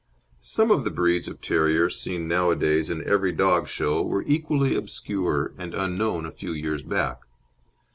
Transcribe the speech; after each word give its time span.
Some 0.41 0.71
of 0.71 0.83
the 0.83 0.89
breeds 0.89 1.27
of 1.27 1.41
terriers 1.41 1.95
seen 1.99 2.27
nowadays 2.27 2.89
in 2.89 3.07
every 3.07 3.31
dog 3.31 3.67
show 3.67 4.01
were 4.01 4.23
equally 4.25 4.75
obscure 4.75 5.53
and 5.59 5.75
unknown 5.75 6.25
a 6.25 6.31
few 6.31 6.53
years 6.53 6.81
back. 6.81 7.19